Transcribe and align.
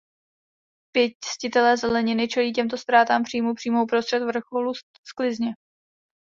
Pěstitelé 0.95 1.77
zeleniny 1.77 2.27
čelí 2.27 2.53
těmto 2.53 2.77
ztrátám 2.77 3.23
příjmu 3.23 3.53
přímo 3.53 3.83
uprostřed 3.83 4.19
vrcholu 4.19 4.71
sklizně. 5.03 5.53